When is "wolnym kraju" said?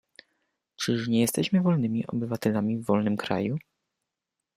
2.85-3.57